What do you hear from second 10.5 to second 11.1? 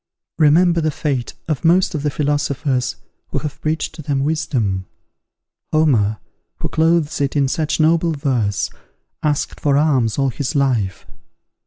life.